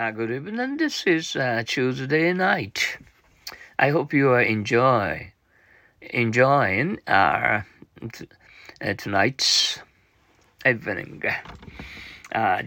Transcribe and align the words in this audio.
Uh, 0.00 0.12
good 0.12 0.30
evening. 0.30 0.78
This 0.78 1.06
is 1.06 1.36
uh, 1.36 1.62
Tuesday 1.66 2.32
night. 2.32 2.96
I 3.78 3.90
hope 3.90 4.14
you 4.14 4.30
are 4.30 4.40
enjoy 4.40 5.34
enjoying 6.00 7.00
our 7.06 7.66
t- 8.10 8.26
uh, 8.80 8.94
tonight's 8.94 9.80
evening. 10.64 11.22
Uh, 12.34 12.62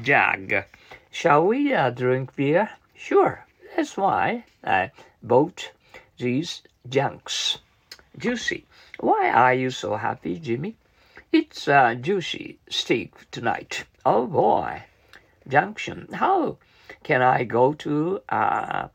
Jag, 0.00 0.64
shall 1.10 1.44
we 1.44 1.74
uh, 1.74 1.90
drink 1.90 2.36
beer? 2.36 2.70
Sure. 2.94 3.44
That's 3.74 3.96
why 3.96 4.44
I 4.62 4.92
bought 5.24 5.72
these 6.18 6.62
junks. 6.88 7.58
Juicy. 8.16 8.64
Why 9.00 9.28
are 9.30 9.54
you 9.54 9.70
so 9.70 9.96
happy, 9.96 10.38
Jimmy? 10.38 10.76
It's 11.32 11.66
a 11.66 11.96
juicy 11.96 12.60
steak 12.70 13.28
tonight. 13.32 13.86
Oh 14.04 14.28
boy. 14.28 14.84
Junction. 15.48 16.06
How 16.12 16.58
can 17.06 17.22
I 17.22 17.44
go 17.44 17.72
to 17.72 18.20
uh, 18.28 18.88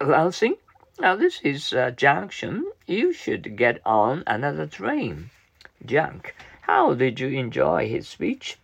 Lansing? 0.00 0.56
Now, 0.98 1.14
this 1.14 1.42
is 1.42 1.74
uh, 1.74 1.90
Junction. 1.90 2.72
You 2.86 3.12
should 3.12 3.54
get 3.54 3.82
on 3.84 4.24
another 4.26 4.66
train. 4.66 5.28
Junk. 5.84 6.34
How 6.62 6.94
did 6.94 7.20
you 7.20 7.28
enjoy 7.28 7.86
his 7.86 8.08
speech? 8.08 8.56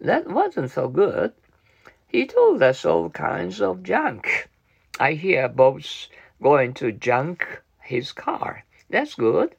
That 0.00 0.26
wasn't 0.26 0.72
so 0.72 0.88
good. 0.88 1.34
He 2.08 2.26
told 2.26 2.64
us 2.64 2.84
all 2.84 3.10
kinds 3.10 3.60
of 3.60 3.84
junk. 3.84 4.48
I 4.98 5.12
hear 5.12 5.48
Bob's 5.48 6.08
going 6.42 6.74
to 6.74 6.90
junk 6.90 7.62
his 7.80 8.10
car. 8.10 8.64
That's 8.90 9.14
good. 9.14 9.54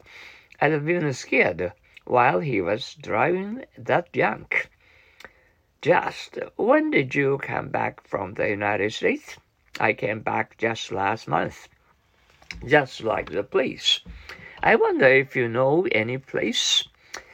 I'd 0.60 0.74
have 0.74 0.86
been 0.86 1.13
scared 1.13 1.72
while 2.04 2.41
he 2.41 2.60
was 2.60 2.96
driving 2.96 3.63
that 3.77 4.12
junk. 4.12 4.70
Just 5.82 6.40
when 6.56 6.92
did 6.92 7.14
you 7.16 7.38
come 7.38 7.70
back 7.70 8.06
from 8.08 8.34
the 8.34 8.50
United 8.50 8.94
States? 8.94 9.38
I 9.80 9.94
came 9.94 10.22
back 10.22 10.58
just 10.58 10.92
last 10.92 11.28
month. 11.28 11.68
Just 12.66 13.04
like 13.04 13.32
the 13.32 13.44
place. 13.44 13.99
I 14.64 14.76
wonder 14.76 15.08
if 15.08 15.36
you 15.36 15.48
know 15.48 15.88
any 15.91 16.18
place 16.18 16.88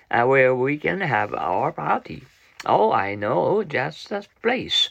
uh, 0.09 0.25
where 0.25 0.53
we 0.55 0.77
can 0.77 1.01
have 1.01 1.33
our 1.33 1.71
party. 1.71 2.23
Oh, 2.65 2.91
I 2.91 3.15
know 3.15 3.63
just 3.63 4.11
a 4.11 4.23
place. 4.41 4.89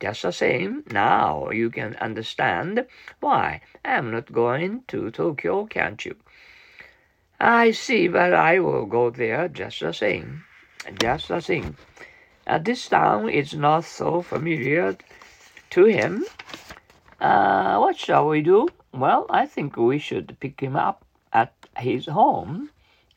Just 0.00 0.22
the 0.22 0.32
same, 0.32 0.82
now 0.90 1.50
you 1.50 1.70
can 1.70 1.94
understand 1.96 2.86
why 3.20 3.60
I'm 3.84 4.10
not 4.10 4.32
going 4.32 4.82
to 4.88 5.10
Tokyo, 5.10 5.66
can't 5.66 6.04
you? 6.04 6.16
I 7.40 7.70
see, 7.72 8.08
but 8.08 8.32
I 8.32 8.58
will 8.60 8.86
go 8.86 9.10
there 9.10 9.48
just 9.48 9.80
the 9.80 9.92
same. 9.92 10.44
Just 11.00 11.28
the 11.28 11.40
same. 11.40 11.76
Uh, 12.52 12.58
this 12.58 12.86
town 12.86 13.30
is 13.30 13.54
not 13.54 13.82
so 13.82 14.20
familiar 14.20 14.94
to 15.70 15.86
him. 15.86 16.22
Uh, 17.18 17.78
what 17.78 17.96
shall 17.96 18.28
we 18.28 18.42
do? 18.42 18.68
Well, 18.92 19.24
I 19.30 19.46
think 19.46 19.78
we 19.78 19.98
should 19.98 20.36
pick 20.38 20.60
him 20.60 20.76
up 20.76 21.02
at 21.32 21.54
his 21.78 22.04
home. 22.04 22.68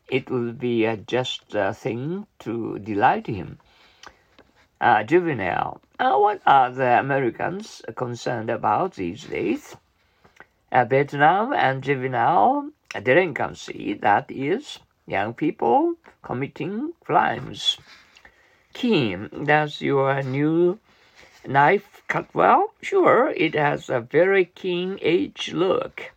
It 0.07 0.29
will 0.29 0.53
be 0.53 0.85
a 0.85 0.95
just 0.95 1.51
thing 1.73 2.27
to 2.39 2.79
delight 2.79 3.27
him. 3.27 3.59
Uh, 4.79 5.03
juvenile. 5.03 5.81
Uh, 5.99 6.15
what 6.15 6.41
are 6.47 6.71
the 6.71 6.97
Americans 6.97 7.81
concerned 7.93 8.49
about 8.49 8.93
these 8.93 9.25
days? 9.25 9.75
Uh, 10.71 10.85
Vietnam 10.85 11.51
and 11.51 11.83
juvenile 11.83 12.69
delinquency, 13.03 13.95
that 13.95 14.31
is, 14.31 14.79
young 15.05 15.33
people 15.33 15.95
committing 16.23 16.93
crimes. 17.03 17.77
Kim, 18.75 19.29
does 19.45 19.81
your 19.81 20.21
new 20.21 20.79
knife 21.47 22.03
cut 22.09 22.27
well? 22.35 22.73
Sure, 22.81 23.29
it 23.29 23.55
has 23.55 23.89
a 23.89 24.01
very 24.01 24.43
keen 24.43 24.99
edge 25.01 25.53
look. 25.53 26.11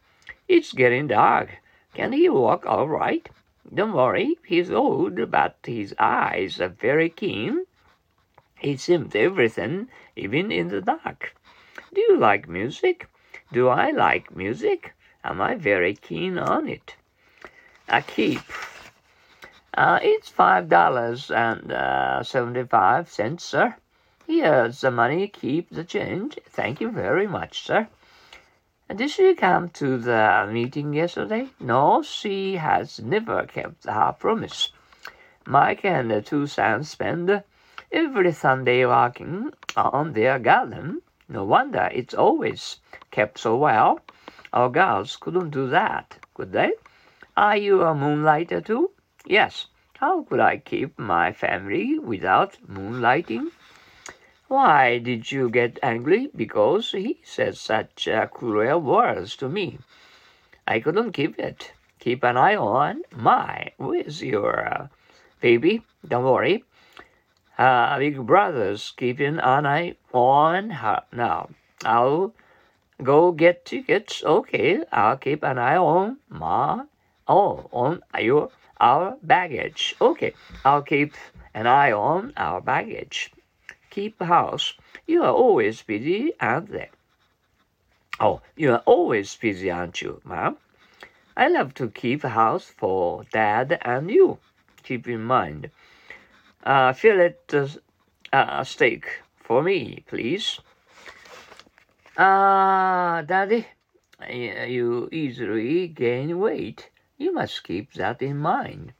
It's 0.48 0.72
getting 0.72 1.06
dark. 1.06 1.50
Can 1.94 2.10
he 2.10 2.28
walk 2.28 2.66
all 2.66 2.88
right? 2.88 3.28
Don't 3.72 3.92
worry, 3.92 4.38
he's 4.44 4.72
old, 4.72 5.30
but 5.30 5.56
his 5.64 5.94
eyes 6.00 6.60
are 6.60 6.68
very 6.68 7.08
keen. 7.08 7.64
He 8.58 8.76
sees 8.76 9.14
everything, 9.14 9.88
even 10.16 10.50
in 10.50 10.66
the 10.66 10.80
dark. 10.80 11.36
Do 11.94 12.00
you 12.00 12.18
like 12.18 12.48
music? 12.48 13.06
Do 13.52 13.68
I 13.68 13.92
like 13.92 14.34
music? 14.34 14.94
Am 15.22 15.40
I 15.40 15.54
very 15.54 15.94
keen 15.94 16.36
on 16.36 16.68
it? 16.68 16.96
I 17.88 18.00
keep 18.00 18.42
uh, 19.78 19.98
it's 20.02 20.28
five 20.28 20.68
dollars 20.68 21.30
and 21.30 21.70
uh, 21.70 22.22
seventy-five 22.22 23.08
cents, 23.08 23.44
sir. 23.44 23.76
Here's 24.26 24.80
the 24.80 24.90
money. 24.90 25.28
Keep 25.28 25.70
the 25.70 25.84
change. 25.84 26.38
Thank 26.50 26.80
you 26.80 26.90
very 26.90 27.28
much, 27.28 27.62
sir. 27.62 27.86
Did 28.94 29.10
she 29.10 29.34
come 29.34 29.68
to 29.80 29.98
the 29.98 30.48
meeting 30.50 30.94
yesterday? 30.94 31.48
No, 31.60 32.02
she 32.02 32.56
has 32.56 32.98
never 32.98 33.46
kept 33.46 33.84
her 33.84 34.16
promise. 34.18 34.72
Mike 35.46 35.84
and 35.84 36.10
the 36.10 36.22
two 36.22 36.46
sons 36.46 36.90
spend 36.90 37.42
every 37.92 38.32
Sunday 38.32 38.84
walking 38.84 39.52
on 39.76 40.12
their 40.12 40.38
garden. 40.38 41.02
No 41.28 41.44
wonder 41.44 41.88
it's 41.92 42.14
always 42.14 42.80
kept 43.10 43.38
so 43.38 43.56
well. 43.56 44.00
Our 44.52 44.70
girls 44.70 45.16
couldn't 45.16 45.50
do 45.50 45.68
that, 45.68 46.18
could 46.34 46.52
they? 46.52 46.72
Are 47.36 47.56
you 47.56 47.82
a 47.82 47.94
moonlighter 47.94 48.60
too? 48.60 48.90
Yes. 49.28 49.66
How 49.98 50.22
could 50.22 50.40
I 50.40 50.56
keep 50.56 50.98
my 50.98 51.32
family 51.32 51.98
without 51.98 52.56
moonlighting? 52.66 53.50
Why 54.46 54.96
did 54.96 55.30
you 55.30 55.50
get 55.50 55.78
angry? 55.82 56.30
Because 56.34 56.92
he 56.92 57.20
said 57.24 57.58
such 57.58 58.08
uh, 58.08 58.26
cruel 58.28 58.80
words 58.80 59.36
to 59.36 59.50
me. 59.50 59.80
I 60.66 60.80
couldn't 60.80 61.12
keep 61.12 61.38
it. 61.38 61.72
Keep 61.98 62.24
an 62.24 62.38
eye 62.38 62.56
on 62.56 63.02
my 63.14 63.72
with 63.76 64.22
your 64.22 64.66
uh, 64.66 64.88
baby. 65.42 65.82
Don't 66.06 66.24
worry. 66.24 66.64
Uh, 67.58 67.98
big 67.98 68.24
brother's 68.24 68.92
keeping 68.96 69.38
an 69.40 69.66
eye 69.66 69.96
on 70.14 70.70
her 70.70 71.02
now. 71.12 71.50
I'll 71.84 72.32
go 73.02 73.32
get 73.32 73.66
tickets. 73.66 74.24
Okay, 74.24 74.84
I'll 74.90 75.18
keep 75.18 75.42
an 75.42 75.58
eye 75.58 75.76
on 75.76 76.16
ma 76.30 76.84
Oh, 77.28 77.68
on 77.72 78.02
your 78.18 78.50
our 78.80 79.16
baggage. 79.22 79.94
Okay, 80.00 80.34
I'll 80.64 80.82
keep 80.82 81.14
an 81.52 81.66
eye 81.66 81.92
on 81.92 82.32
our 82.36 82.60
baggage. 82.60 83.32
Keep 83.90 84.22
house. 84.22 84.74
You 85.06 85.22
are 85.24 85.32
always 85.32 85.82
busy, 85.82 86.32
aren't 86.40 86.72
they? 86.72 86.88
Oh, 88.20 88.40
you 88.56 88.72
are 88.72 88.82
always 88.86 89.34
busy, 89.36 89.70
aren't 89.70 90.00
you, 90.00 90.20
ma'am? 90.24 90.56
I 91.36 91.48
love 91.48 91.74
to 91.74 91.88
keep 91.88 92.22
house 92.22 92.64
for 92.64 93.24
dad 93.32 93.78
and 93.82 94.10
you. 94.10 94.38
Keep 94.82 95.06
in 95.08 95.22
mind. 95.22 95.70
Uh, 96.64 96.92
fillet 96.92 97.36
uh, 97.52 97.68
uh, 98.32 98.64
steak 98.64 99.22
for 99.36 99.62
me, 99.62 100.04
please. 100.06 100.60
Ah, 102.16 103.18
uh, 103.18 103.22
daddy, 103.22 103.66
you 104.28 105.08
easily 105.12 105.86
gain 105.88 106.38
weight. 106.38 106.90
You 107.18 107.34
must 107.34 107.64
keep 107.64 107.94
that 107.94 108.22
in 108.22 108.38
mind. 108.38 108.92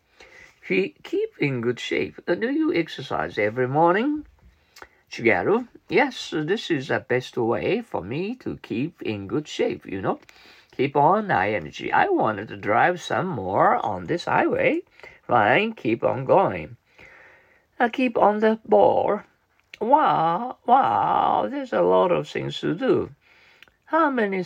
Keep 0.66 1.38
in 1.38 1.60
good 1.60 1.78
shape. 1.78 2.20
Uh, 2.26 2.34
do 2.34 2.50
you 2.50 2.74
exercise 2.74 3.38
every 3.38 3.68
morning? 3.68 4.26
Shigeru, 5.10 5.68
yes, 5.88 6.34
this 6.36 6.70
is 6.70 6.88
the 6.88 6.98
best 6.98 7.38
way 7.38 7.80
for 7.80 8.02
me 8.02 8.34
to 8.36 8.58
keep 8.60 9.00
in 9.02 9.28
good 9.28 9.46
shape, 9.46 9.86
you 9.86 10.02
know. 10.02 10.18
Keep 10.76 10.96
on 10.96 11.30
high 11.30 11.54
energy. 11.54 11.92
I 11.92 12.08
wanted 12.08 12.48
to 12.48 12.56
drive 12.56 13.00
some 13.00 13.28
more 13.28 13.76
on 13.76 14.04
this 14.04 14.26
highway. 14.26 14.82
Fine, 15.22 15.74
keep 15.74 16.02
on 16.02 16.24
going. 16.24 16.76
I 17.78 17.88
keep 17.88 18.18
on 18.18 18.40
the 18.40 18.58
ball. 18.64 19.22
Wow, 19.80 20.58
wow, 20.66 21.46
there's 21.48 21.72
a 21.72 21.82
lot 21.82 22.10
of 22.10 22.28
things 22.28 22.58
to 22.60 22.74
do. 22.74 23.10
How 23.84 24.10
many, 24.10 24.44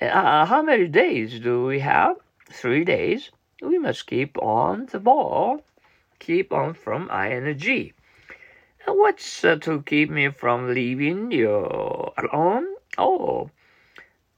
uh, 0.00 0.44
how 0.46 0.62
many 0.62 0.88
days 0.88 1.38
do 1.38 1.64
we 1.64 1.78
have? 1.78 2.16
Three 2.52 2.84
days, 2.84 3.30
we 3.62 3.78
must 3.78 4.06
keep 4.06 4.36
on 4.38 4.86
the 4.86 5.00
ball, 5.00 5.64
keep 6.18 6.52
on 6.52 6.74
from 6.74 7.10
ING. 7.10 7.92
What's 8.86 9.44
uh, 9.44 9.56
to 9.56 9.82
keep 9.82 10.10
me 10.10 10.28
from 10.28 10.74
leaving 10.74 11.30
you 11.30 12.12
alone? 12.18 12.66
Oh, 12.98 13.50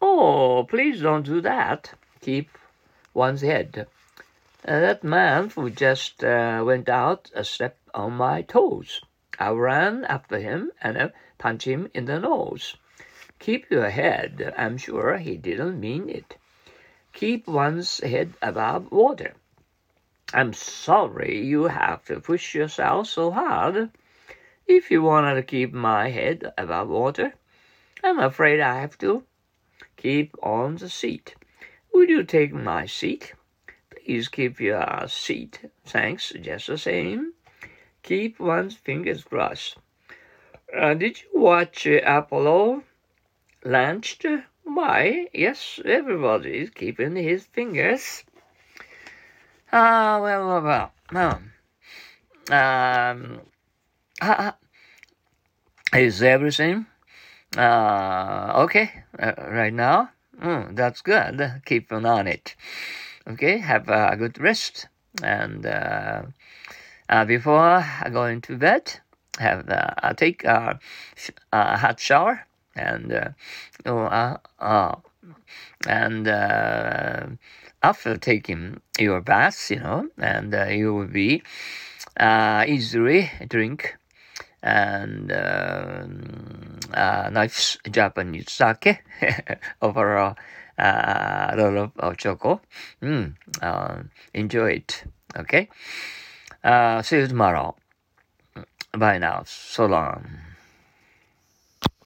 oh, 0.00 0.66
please 0.69 1.00
don't 1.02 1.26
do 1.26 1.40
that. 1.40 1.93
Keep 2.20 2.50
one's 3.12 3.40
head. 3.40 3.87
That 4.62 5.02
man 5.02 5.50
who 5.50 5.70
just 5.70 6.22
uh, 6.22 6.62
went 6.64 6.88
out 6.88 7.31
stepped 7.43 7.88
on 7.94 8.12
my 8.12 8.43
toes. 8.43 9.00
I 9.38 9.50
ran 9.50 10.05
after 10.05 10.38
him 10.38 10.70
and 10.81 10.96
uh, 10.96 11.08
punched 11.38 11.66
him 11.66 11.90
in 11.93 12.05
the 12.05 12.20
nose. 12.20 12.76
Keep 13.38 13.70
your 13.70 13.90
head. 13.90 14.55
I'm 14.56 14.78
sure 14.78 15.16
he 15.16 15.37
didn't 15.37 15.81
mean 15.81 16.08
it 16.08 16.37
keep 17.14 17.46
one's 17.46 18.00
head 18.00 18.34
above 18.43 18.90
water. 18.90 19.34
I'm 20.34 20.52
sorry 20.52 21.44
you 21.44 21.64
have 21.64 22.05
to 22.06 22.20
push 22.20 22.55
yourself 22.55 23.06
so 23.06 23.31
hard. 23.31 23.90
if 24.66 24.90
you 24.90 25.00
wanted 25.02 25.34
to 25.34 25.43
keep 25.43 25.72
my 25.72 26.08
head 26.11 26.52
above 26.58 26.88
water, 26.88 27.34
I'm 28.02 28.19
afraid 28.19 28.61
I 28.61 28.81
have 28.81 28.99
to 28.99 29.22
keep 29.96 30.34
on 30.43 30.76
the 30.76 30.88
seat. 30.88 31.37
Would 31.93 32.08
you 32.08 32.25
take 32.25 32.52
my 32.52 32.87
seat? 32.87 33.34
Please 33.90 34.28
keep 34.28 34.58
your 34.58 35.06
seat. 35.06 35.70
Thanks, 35.87 36.32
just 36.40 36.66
the 36.66 36.76
same. 36.76 37.34
Keep 38.02 38.40
one's 38.40 38.75
fingers 38.75 39.22
crossed. 39.22 39.76
Uh, 40.76 40.94
did 40.94 41.22
you 41.22 41.40
watch 41.40 41.87
uh, 41.87 42.00
Apollo 42.05 42.82
launched? 43.64 44.26
Why, 44.62 45.28
yes, 45.32 45.81
everybody's 45.84 46.70
keeping 46.70 47.16
his 47.16 47.46
fingers. 47.46 48.25
Ah, 49.72 50.20
well, 50.22 50.62
well, 50.62 50.93
well. 51.12 51.43
Um, 52.50 53.40
uh, 54.20 54.52
is 55.94 56.22
everything 56.22 56.87
uh, 57.56 58.52
okay 58.56 58.90
uh, 59.19 59.32
right 59.49 59.72
now? 59.72 60.11
Mm, 60.40 60.76
that's 60.76 61.02
good. 61.02 61.62
Keep 61.64 61.93
on 61.93 62.26
it. 62.26 62.55
Okay, 63.26 63.58
have 63.58 63.88
a 63.88 64.16
good 64.16 64.38
rest. 64.40 64.88
And 65.22 65.64
uh, 65.64 66.22
uh, 67.08 67.25
before 67.25 67.84
going 68.12 68.40
to 68.43 68.56
bed, 68.56 69.00
have 69.38 69.69
uh, 69.69 70.12
take 70.14 70.44
a, 70.44 70.78
a 71.52 71.76
hot 71.76 72.00
shower 72.00 72.46
and 72.76 73.12
uh, 73.12 73.29
oh, 73.87 73.99
uh, 73.99 74.37
uh, 74.59 74.94
and 75.87 76.29
uh, 76.29 77.26
after 77.82 78.17
taking 78.17 78.81
your 78.99 79.21
bath, 79.21 79.71
you 79.71 79.81
know, 79.81 80.09
and 80.19 80.55
uh, 80.55 80.67
you 80.67 80.94
will 80.94 81.06
be 81.06 81.43
uh, 82.19 82.65
easily 82.67 83.31
drink 83.49 83.97
and 84.62 85.31
uh, 85.31 86.06
uh, 86.94 87.31
nice 87.31 87.76
Japanese 87.91 88.50
sake 88.50 89.03
over 89.82 90.17
a 90.17 90.37
lot 90.79 91.93
of 91.99 92.17
choco. 92.17 92.61
Mm, 93.03 93.35
enjoy 94.32 94.71
it. 94.71 95.05
Okay. 95.37 95.69
See 97.03 97.17
you 97.17 97.26
tomorrow. 97.26 97.76
Bye 98.93 99.19
now. 99.19 99.43
So 99.44 99.87
long. 99.87 100.54